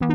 [0.00, 0.06] は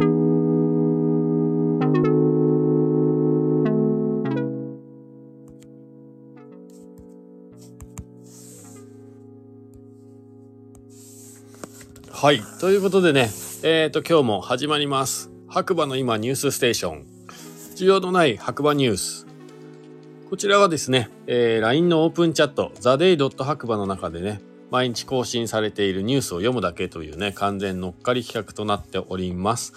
[12.31, 12.39] い。
[12.61, 13.29] ということでね、
[13.63, 15.29] えっ、ー、と、今日も始まります。
[15.49, 17.05] 白馬の今ニュースステーション。
[17.75, 19.27] 需要のない白馬ニュース。
[20.29, 23.43] こちらはですね、えー、LINE のオープンチャット、theday.
[23.43, 24.39] 白馬の中でね、
[24.73, 29.73] 毎日更新されているニュースを読むだけというね、完全乗っかり企画となっております。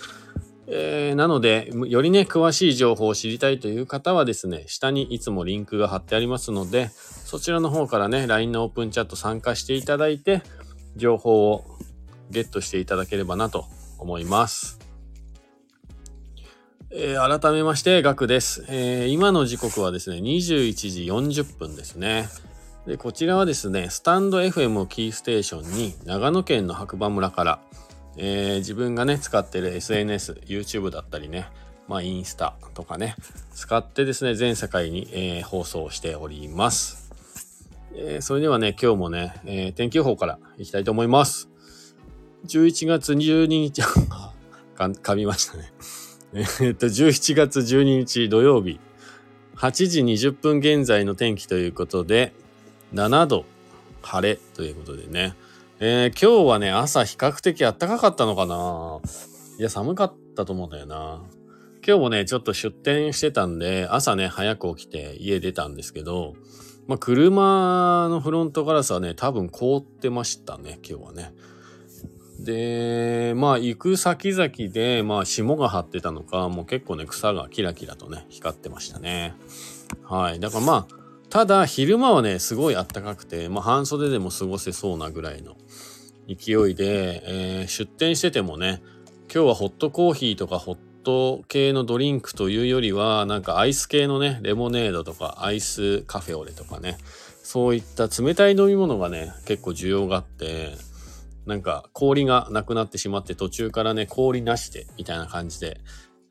[0.68, 10.42] えー、なので、よりね、詳しい情報を知りたいという方はですね、下にいつもリンクが貼ってありますので、そちらの方からね、LINE のオープンチャット参加していただいて、
[10.96, 11.66] 情報を
[12.30, 13.66] ゲットしていただければなと
[13.98, 14.78] 思います。
[16.90, 21.04] えー、改めまして、ガクです、えー、今の時刻はですね、21時
[21.42, 22.30] 40分ですね。
[22.86, 27.58] で、こちらはですね、スタンド FM をキーステーションに、長野県の白馬村から、
[28.16, 31.48] えー、自分がね、使ってる SNS、YouTube だったりね、
[31.88, 33.16] まあ、インスタとかね、
[33.52, 37.10] 使ってですね、全世界に、えー、放送しております。
[37.96, 41.48] えー、それではね、今日もね、えー、天気予報からいきたいと思います。
[42.46, 44.32] 11月12日 か、
[44.76, 45.72] 噛みましたね。
[46.60, 48.78] えっと、17月12日土曜日、
[49.56, 52.32] 8時20分現在の天気ということで、
[52.94, 53.44] 7度、
[54.02, 55.34] 晴れということでね。
[55.78, 59.00] えー、今日はね、朝比較的暖かかったのかな
[59.58, 61.22] いや、寒かったと思うんだよな。
[61.86, 66.34] 今日もね、ちょっと出店してたんで、朝ね、早く起きて家出たんですけど、
[66.86, 71.34] まあ、車のフロントガラスはね、多分凍ってましたね、今日はね。
[72.40, 79.34] で、まあ行く先々で、まあ霜が張ってたのか、もう結構ね、草がキラキラとね、光ってましたね。
[80.04, 80.40] はい。
[80.40, 85.56] だからまあ、ただ昼間はね、すごい暖かくて、まあ半袖でも過ごせそうなぐらいの
[86.28, 88.82] 勢いで、えー、出店しててもね、
[89.32, 96.98] 今日はホットコーヒーとかホット系のドリンクというよりは、なんかアイス系のね、レモネードとかアイスカフェオレとかね、
[97.42, 100.72] そういった冷たい飲み物がね、結構需要があって、
[101.46, 105.80] なんか氷がなくなってしまって途中からね、氷なしでみたいな感じで、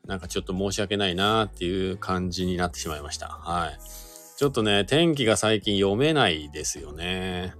[0.06, 3.28] なんかちょっと申し訳ないなーっていう感じになってしまいました。
[3.28, 4.05] はい。
[4.36, 7.54] ちょっとね、天気が最近読めないですよね。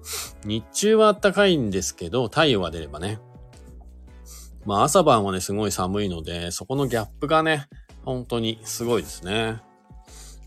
[0.44, 3.18] 日中は暖かいんですけど、太陽が出ればね。
[4.66, 7.66] まあ朝晩はね、すごい寒いので、そこのギャップがね、
[8.04, 9.62] 本当にすごいですね。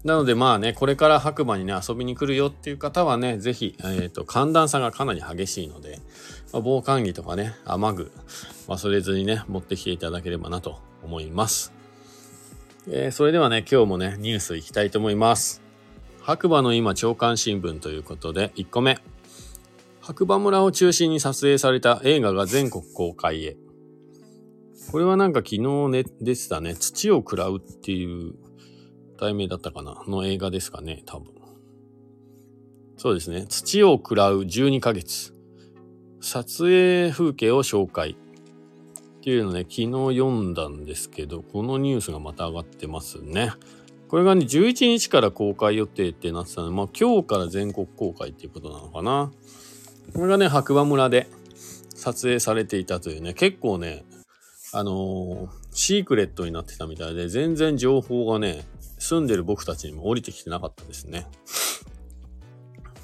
[0.03, 5.99] なのでまあね、これから白馬にね、遊びに来るよっていう方はね、ぜひ、えっ、ー、と、寒暖差がかなり激しいので、
[6.53, 8.11] まあ、防寒着とかね、雨具、
[8.67, 11.73] 忘れずにね、持ってきていただければなと思います。
[12.87, 15.68] えー、それではね、今日もね、ニュースいきたいと思います。
[16.29, 18.99] 白馬の今朝刊新聞ということで、1個目。
[19.99, 23.57] 白馬村を中心に撮影された映画が全国公開へ。
[24.91, 28.35] これはなんか昨日ね、出てたね、土を食らうっていう
[29.19, 31.33] 題名だったかなの映画ですかね、多分。
[32.97, 33.47] そうですね。
[33.49, 35.33] 土を食らう12ヶ月。
[36.21, 38.15] 撮影風景を紹介っ
[39.21, 43.51] ていうのね、昨日読んだんですけど、このニュースがまた上がってますね。
[44.09, 49.31] これがね、11日から公開予定ってなってたので、まあ今日から全国公開っていうことなのかな。
[50.13, 51.27] これがね、白馬村で
[51.93, 54.03] 撮影されていたというね、結構ね、
[54.73, 58.65] あのー、シークレットになってたみたいで、全然情報がね、
[58.97, 61.27] 住んでる僕たちにも降りてきてなかったですね。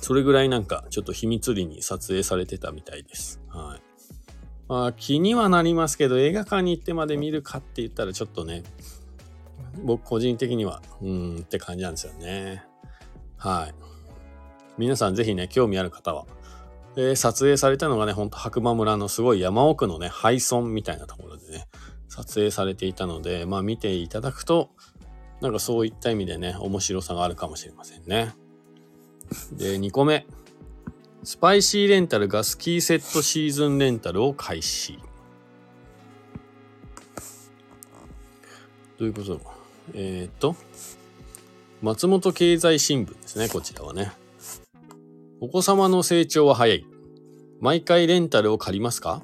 [0.02, 3.42] それぐらいなんかちょっと秘密裏に撮影されてたみたいです。
[3.48, 3.82] はい。
[4.68, 8.64] まあ気にはなりますけど映画館に行ってまで見るかって言ったらちょっとね、
[9.84, 12.64] 僕個人的には、うーんって感じなんですよね。
[13.38, 13.76] はい。
[14.78, 16.26] 皆さんぜひね、興味ある方は。
[16.98, 21.68] えー、撮影されたのがね、ほんと白馬村のすごい山奥のね、廃村みたいなところでね、
[22.08, 24.70] 撮影されていたので、まあ見ていただくと、
[25.42, 28.34] なんかそういった意味でね、面白さがあるかもしれませんね。
[29.52, 30.26] で、2個目。
[31.24, 35.00] スパイシーレンタルがスキーセットシーズンレンタルを開始。
[38.98, 39.65] どういうこと？
[39.94, 40.56] えっ、ー、と、
[41.82, 44.12] 松本経済新聞ですね、こちらはね。
[45.40, 46.86] お子様の成長は早い。
[47.62, 49.22] 毎回レンタルを借りますか？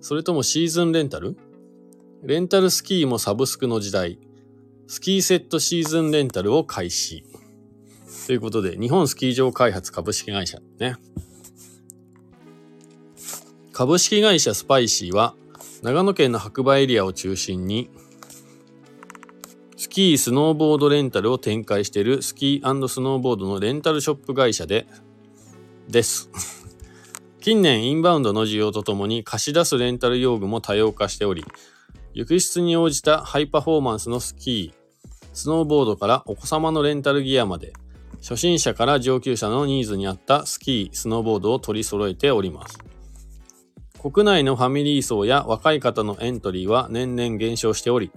[0.00, 1.36] それともシーズンレンタル？
[2.22, 4.18] レンタルスキーもサブスクの時代。
[4.86, 7.24] スキーセットシーズンレンタルを開始。
[8.26, 10.96] ということで、日本スキー場開発株式会社ね。
[13.72, 15.34] 株式会社スパイシーは、
[15.82, 17.90] 長野県の白馬エリアを中心に、
[19.98, 24.86] キー、スノーボードレンタルを展開しているスキースノーボードのレンタルショップ会社で、
[25.88, 26.30] です。
[27.40, 31.44] 近年インバウンドの需要とともに貸し出すレンタル用具も多様化しており、
[32.14, 37.72] 浴室に応じたハイパフォーマンスのスキー、スノーボードからお子様のレンタルギアまで、
[38.22, 42.78] 初心者から上級者のニーズに合ったスキー、スノーボードを取り揃えております。
[44.00, 48.12] 国内のファミリー層や若い方のエントリーは年々減少しており、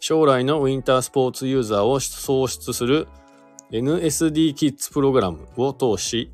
[0.00, 3.08] 将来のウィンタースポーツユーザーを創出する
[3.70, 6.32] NSD キッズプログラムを通し、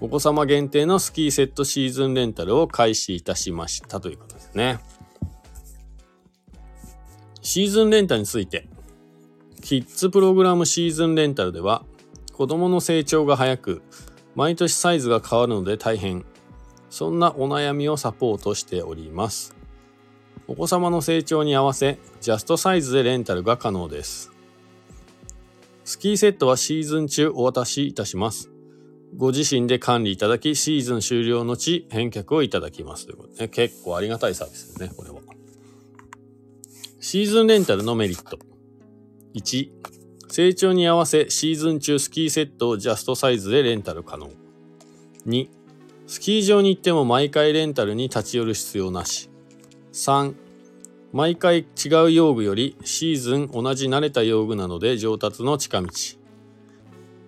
[0.00, 4.80] お子様限定のスキーセットシーズンレンタルを開始いたしましたということですね。
[7.40, 8.68] シーズンレンタルについて、
[9.62, 11.84] キッズプログラムシーズンレンタルでは、
[12.32, 13.82] 子供の成長が早く、
[14.34, 16.24] 毎年サイズが変わるので大変。
[16.90, 19.54] そんなお悩みをサポートしております。
[20.48, 24.32] お子様の成長に合わせ、ジャストサイズでレンタルが可能です。
[25.84, 28.50] スキーセットはシーズン中お渡しいたします。
[29.16, 35.20] ご自身で管理いただき、シーズン終了のち返却をいただきますということで、ね、結構ありがたいサービスですね、これは。
[37.00, 38.38] シーズンレンタルのメリット。
[39.34, 39.70] 1、
[40.28, 44.30] 成長に合わせシーズン中スキーセットをジャストサイズでレンタル可能。
[45.26, 45.48] 2、
[46.06, 49.31] スキー場に行っても毎回レンタルに立ち寄る必要なし。
[49.92, 50.34] 3、
[51.12, 55.88] 毎回違う用具よりシーズン同じ慣れた用具なので上達の近道。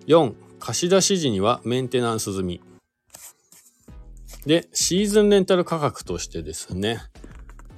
[0.06, 2.60] 4、貸し出し時にはメンテナンス済み。
[4.46, 7.00] で、シーズンレンタル価格としてですね、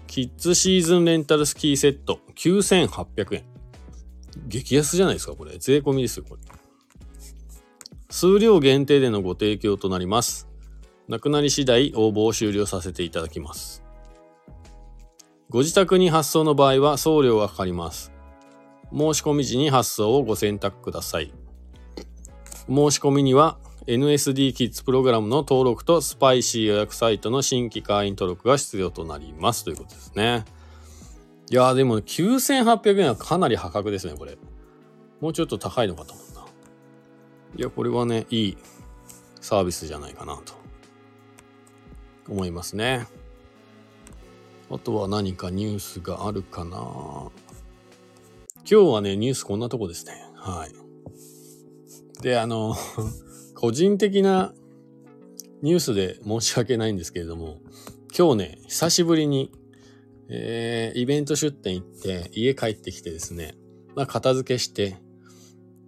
[0.06, 3.44] キッズシーズンレンタルスキーセット9800円。
[4.46, 5.58] 激安じゃないですか、これ。
[5.58, 6.42] 税込みですよ、これ。
[8.10, 10.48] 数量限定でのご提供となります。
[11.08, 13.85] なくなり次第応募を終了させていただきます。
[15.48, 18.12] ご自宅に発送の場合は送料がかかります。
[18.90, 21.32] 申し込み時に発送をご選択ください。
[22.68, 30.44] 申し込みには NSD キッズプログラムの登録とスパイシー予約サイトの新規会員登録が必要となりますということですね。
[31.48, 34.36] いやーでも9800円はかなり破格ですね、これ。
[35.20, 36.40] もうちょっと高いのかと思った。
[37.56, 38.58] いや、これはね、いい
[39.40, 40.54] サービスじゃないかなと
[42.28, 43.06] 思いますね。
[44.70, 47.30] あとは何かニュースがあるかな今
[48.64, 50.12] 日はね、ニュースこんなとこですね。
[50.34, 52.22] はい。
[52.22, 52.74] で、あの、
[53.54, 54.52] 個人的な
[55.62, 57.60] ニュースで申し訳ないんですけれども、
[58.16, 59.52] 今日ね、久しぶりに、
[60.28, 63.56] えー、イベント出店行って、家帰ってきてですね、
[63.94, 64.96] まあ、片付けして、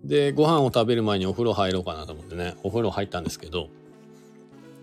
[0.04, 3.70] で、ご飯を食べる前にお風呂入ろうかなと思ってね、お風呂入ったんですけど、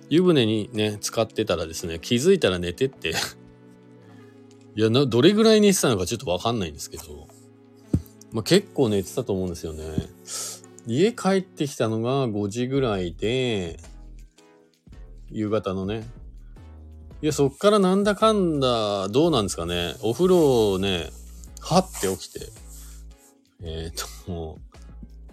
[0.09, 3.13] 湯船にね、使ってたらですね、気づいたら寝てって
[4.75, 7.27] いや、どれぐらい寝てたのかちょっとわかんないんですけど、
[8.33, 9.83] まあ、結構寝てたと思うんですよね。
[10.85, 13.79] 家帰ってきたのが5時ぐらいで、
[15.31, 16.03] 夕方のね。
[17.21, 19.95] いや、そっからなんだかんだ、どうなんですかね。
[20.01, 21.09] お風呂をね、
[21.61, 22.51] はって起きて、
[23.63, 24.75] えっ、ー、と、もう、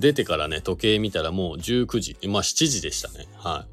[0.01, 3.27] 出てからね、時計見たらもう19時、まあ7時でしたね。
[3.35, 3.67] は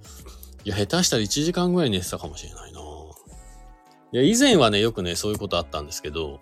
[0.65, 0.69] い。
[0.69, 2.78] いや、下手したら1時間ぐらい寝てたかもしれないな。
[4.11, 6.39] いや、以前はね、よくね、そういうことあったんですけど、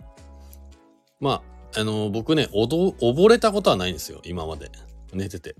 [1.19, 1.41] ま
[1.75, 4.71] あ、あの、僕ね、おど、溺れたことはないんですよ、今まで。
[5.13, 5.55] 寝てて。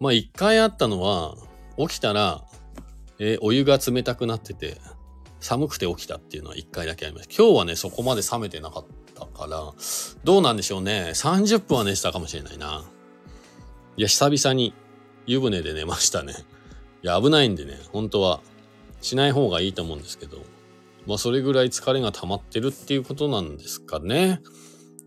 [0.00, 1.36] まあ一回あったのは、
[1.76, 2.44] 起きたら、
[3.18, 4.78] えー、お湯が冷たくなってて、
[5.40, 7.42] 寒くて起きたっていうのは一回だけありました。
[7.42, 8.84] 今日はね、そこまで冷めてなかっ
[9.14, 9.72] たから、
[10.24, 11.10] どうなんでしょうね。
[11.14, 12.84] 30分は寝てたかもしれないな。
[13.96, 14.74] いや、久々に
[15.26, 16.34] 湯船で寝ましたね。
[17.02, 18.40] いや、危ないんでね、本当は
[19.00, 20.38] しない方がいいと思うんですけど、
[21.10, 24.40] まあ、それぐらい疲れが溜まってるっていうことなんですかね。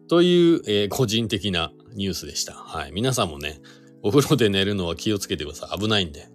[0.10, 2.52] という、えー、個人的なニュースでした。
[2.54, 2.92] はい。
[2.92, 3.62] 皆さんもね、
[4.02, 5.80] お風呂で寝るのは気をつけてください。
[5.80, 6.28] 危ないんで。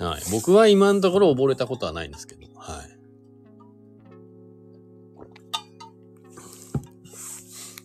[0.00, 0.22] はい。
[0.32, 2.82] 僕は今のところ溺れたことはないんですけど、は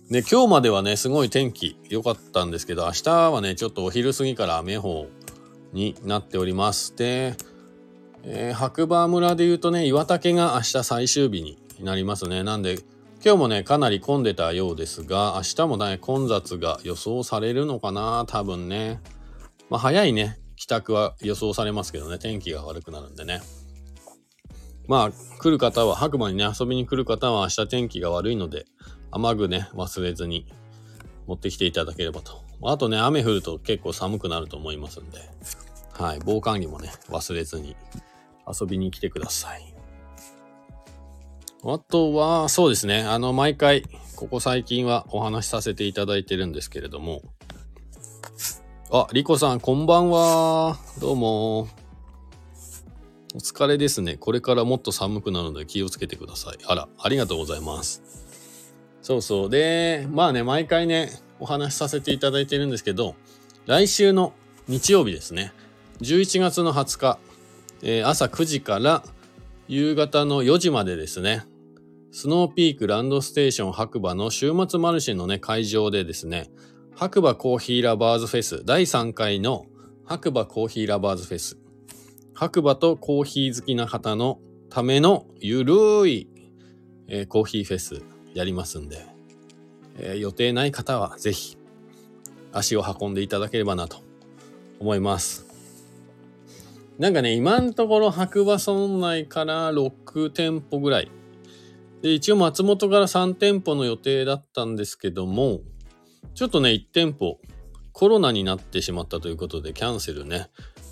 [0.10, 0.12] い。
[0.12, 5.06] で、今日まではね、すごい天気良かったんですけど、明日はね、ちょっとお昼過ぎから雨方
[5.74, 6.96] になっております。
[6.96, 7.36] で、
[8.24, 12.44] えー、白馬村で言うとね、岩竹が明日最終日になりますね。
[12.44, 12.80] なんで、
[13.24, 19.00] 今日もね、かなり混んでたようですが、明日もね、混雑が予想されるのかな多分ね。
[19.70, 23.42] まあ、早いね、帰宅は予想されますけどね、天気が悪くなるんでね。
[24.88, 28.66] まあ、来る方は、白馬にね、遊びに来る方は明日天気が悪いので、
[29.12, 30.46] 雨具ね、忘れずに
[31.28, 32.44] 持ってきていただければと。
[32.64, 35.20] あとね、雨降ると結構寒くなると思いますんで、
[35.94, 37.76] はい、防寒着もね、忘れずに
[38.60, 39.74] 遊びに来てください。
[41.64, 43.02] あとは、そうですね。
[43.04, 43.84] あの、毎回、
[44.16, 47.22] ここ最近はお話しさせていただいてるんですけれども。
[48.92, 50.78] あ、リコさん、こんばんは。
[51.00, 51.68] どうも。
[53.34, 54.18] お疲れですね。
[54.18, 56.58] これからもっと寒くなるので気をつけてください。
[56.66, 58.02] あら、ありがとうございます。
[59.02, 59.50] そうそう。
[59.50, 63.16] で、まあね、毎回ね、お話しさせていただいてるんですけど、
[63.66, 64.34] 来週の
[64.68, 65.54] 日曜日ですね。
[66.02, 67.20] 11月の20日、
[67.84, 69.04] えー朝9時から
[69.68, 71.44] 夕方の4時までですね。
[72.12, 76.50] スノーピークランドステーション白馬の週末マルシェのね、会場でですね、
[76.94, 79.66] 白馬コーヒーラバーズフェス第3回の
[80.06, 81.58] 白馬コーヒーラバーズフェス
[82.34, 85.74] 白馬とコーヒー好きな方のためのゆる
[86.08, 86.28] い、
[87.08, 88.02] えーコーヒーフェス
[88.34, 89.06] やりますんで、
[89.98, 91.58] えー予定ない方はぜひ
[92.52, 93.98] 足を運んでいただければなと
[94.80, 95.51] 思います。
[97.00, 101.12] なんかね、今のところ白馬村内から6店舗ぐらい。
[102.02, 105.62] で、一応松本から3店舗の予定だったんですけども、
[106.36, 107.40] ちょっとね、1店舗
[107.94, 110.50] コロナになってしまったということでキャンセルね、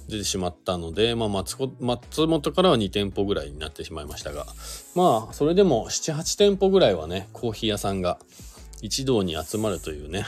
[0.08, 4.46] 出てしまったので、まあ松、松本からは2店舗ぐらいになってしまいましたが、
[4.96, 8.20] まあ、それでも7、8店舗ぐらいはね、コーヒー屋さんが
[8.82, 10.26] 一堂に集まるというね、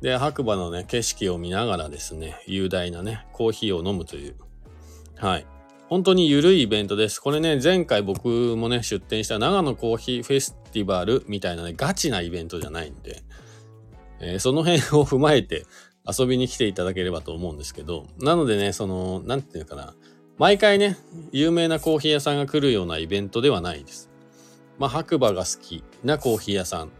[0.00, 4.36] で、白馬のね、景色を見ながらですね、雄大なね、コーヒーを飲むという、
[5.18, 5.46] はい。
[5.88, 7.18] 本当に緩いイベントです。
[7.18, 13.22] これね、前回僕もね、出店した長野コーヒーフェスティバルみたいなね、ガチなイベントじゃないんで、
[14.20, 15.64] えーその辺を踏まえて
[16.06, 19.94] 遊びに来ていただければと思うんですけど、なのでね、その、なんていうのかな、
[20.36, 20.96] 毎回ね、
[21.32, 24.08] 有名なコーヒー屋さんが来るようなイベントではないです。
[24.78, 26.90] まあ、白馬が好きなコーヒー屋さん、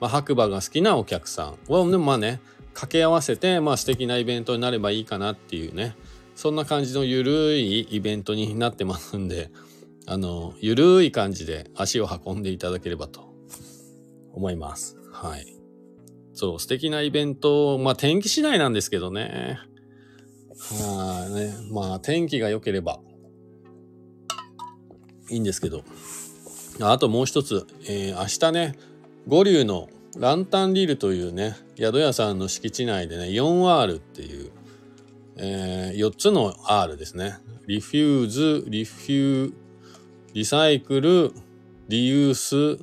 [0.00, 2.40] まあ、白馬が好きなお客さんは、でもまあね、
[2.74, 5.96] 掛け合わせて、まあ素敵なイベントになればいいかなっていうね、
[6.36, 9.50] そんな感じのゆるいイベントになってますんで、
[10.06, 13.34] あの、ゆるい感じで足を運んでいただければと
[14.32, 14.96] 思います。
[15.10, 15.56] はい。
[16.34, 19.58] そう、素敵なイベント、まあ天気次第なんですけどね。
[20.78, 21.54] はいね。
[21.72, 23.00] まあ天気が良ければ
[25.30, 25.82] いいんですけど。
[26.80, 28.78] あともう一つ、えー明日ね、
[29.26, 29.88] 五竜の
[30.18, 34.50] ランタンリルというね、宿屋さんの敷地内でね、4R っていう、
[35.38, 37.36] え4つの R ですね。
[37.66, 39.54] リフューズ、リフュー、
[40.32, 41.32] リサイクル、
[41.88, 42.82] リユース、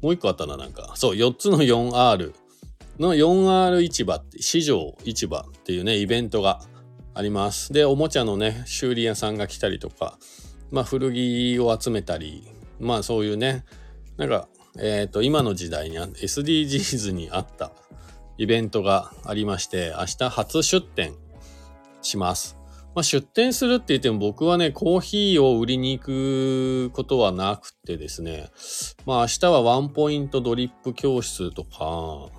[0.00, 0.92] もう一個あったな、なんか。
[0.94, 2.32] そう、4つの 4R
[2.98, 6.60] の 4R 市場って、市場市場っていうね、イベントが
[7.14, 7.72] あります。
[7.72, 10.18] で、おもちゃのね、修理屋さんが来たりとか、
[10.70, 12.46] まあ古着を集めたり、
[12.80, 13.64] まあそういうね、
[14.16, 14.48] なんか、
[14.78, 17.72] えっ、と、今の時代に SDGs にあった
[18.36, 21.14] イベントがありまして、明日初出店
[22.02, 22.58] します。
[22.94, 28.50] まあ、出店するって言っても僕はね、コーヒーを売りに行くことはなくてですね、
[29.06, 32.30] まあ明日はワンポイントドリップ教室とか、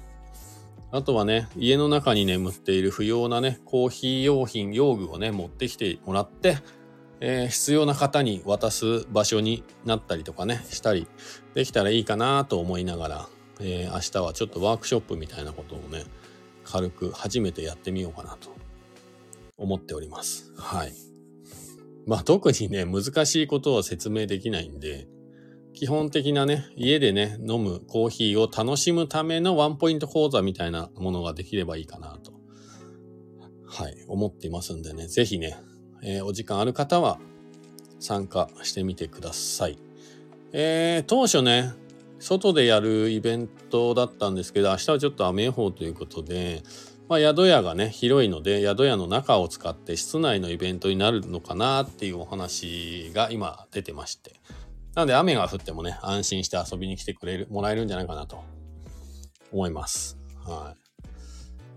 [0.92, 6.58] あとはね、家の中に眠っている不要なね、コーヒー用品、用具をね、持ってきてもらって、
[7.22, 11.08] えー必要な方に渡す場所になったりとかね、したり
[11.54, 13.30] できたらいいかなと思いながら、
[13.62, 16.06] えー明日はちょっとワークショップみたいなことをね、
[16.66, 18.59] 軽く初めてやってみようかなと
[19.60, 20.54] 思っております。
[20.58, 20.94] はい。
[22.08, 25.08] まあ特にね、難しいことは説明できないんで、
[25.74, 32.34] 基本的なね、家でね、飲むコーヒーを楽しむためのワンポイント講座みたいなものができればいいかなと、
[33.68, 35.58] はい、思っていますんでね、ぜひね、
[36.02, 37.20] えーお時間ある方は
[38.00, 39.78] 参加してみてください。
[40.52, 41.74] えー当初ね、
[42.20, 46.64] 外でやるイベントだったんですけど、明日はちょっと雨予報ということで、
[47.10, 54.40] まあ、宿屋がね、広いので、宿屋の中を使って室内のイベントになるのかなっていうお話が今出てまして。
[54.94, 58.44] なので雨が降ってもね、安心して遊びに来てくれる、もらえるんじゃないかなと
[59.52, 60.20] 思います。
[60.46, 60.76] は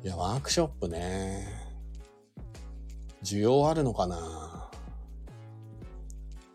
[0.04, 0.06] い。
[0.06, 1.46] いや、ワークショップね。
[3.24, 4.68] 需要あるのかな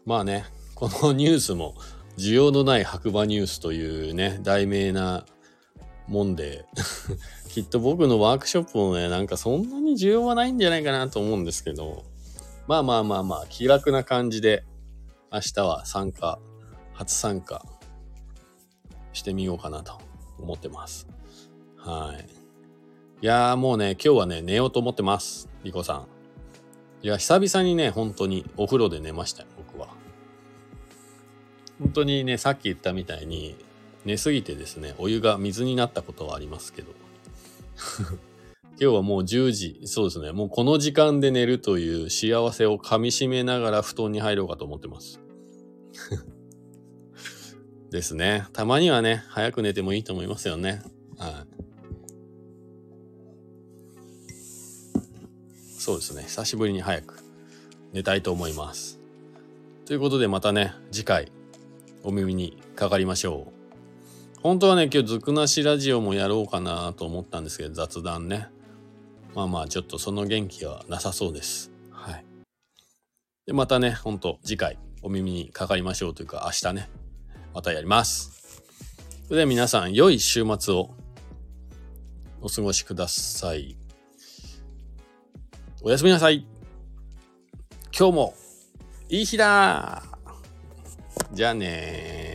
[0.06, 1.74] まあね、このニュースも、
[2.20, 5.26] 需要のない白馬ニュースというね、題名な
[6.08, 6.66] もんで、
[7.58, 12.04] きっと僕のワークショップもね、なんかそんなに需要はないんじゃないかなと思うんですけど、
[12.68, 14.64] まあまあまあまあ、気楽な感じで、
[15.34, 16.38] 明日は参加、
[16.94, 17.66] 初参加
[19.12, 20.00] してみようかなと
[20.38, 21.08] 思ってます。
[21.78, 22.30] はい。
[23.24, 25.50] いやーもうね、今日はね、寝ようと思ってます。
[25.64, 26.08] リコさん。
[27.02, 29.88] いや、久々にね、本当にお風呂で寝ましたよ、僕は。
[31.80, 33.56] 本当にね、さっき言ったみたいに、
[34.06, 37.07] 寝すぎてですね、お湯が水になったことはありますけど。
[38.80, 45.20] 今日はもう10時、そうですね、もうこの時間で寝るという幸せを噛み締めながら布団に入ろうかと思ってます。
[47.90, 48.46] ですね。
[48.54, 50.82] たまにはね、早く寝てもいいと思いますよね。
[51.18, 51.58] はい。
[55.80, 56.24] そうですね。
[56.24, 57.16] 久しぶりに早く
[57.94, 59.00] 寝たいと思います。
[59.86, 61.32] ということでまたね、次回
[62.04, 63.57] お耳にかかりましょう。
[64.44, 68.48] 本当はね、今日ずくなしラジオもやろうかなと思ったんですけど、雑談ね。
[69.34, 71.72] まあまあ、ちょっとその元気はなさそうです。
[71.91, 72.25] はい。
[73.46, 76.89] で、またね、ほんと次回お耳にかかりましょうというか、明日ね、
[77.53, 78.63] またやります。
[79.25, 80.91] それでは皆さん、良い週末を
[82.41, 83.75] お過ごしください。
[85.82, 86.46] おやすみなさい。
[87.98, 88.36] 今日も
[89.10, 90.03] いい日だ
[91.34, 92.27] じゃあね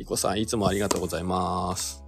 [0.00, 2.02] リコさん、いつもありがとうございます。